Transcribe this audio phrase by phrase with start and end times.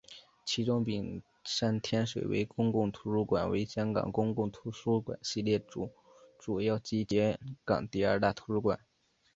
[0.43, 5.91] 其中屏山天水围公共图书馆为香港公共图书馆系统中
[6.39, 8.79] 主要及全港第二大图书馆。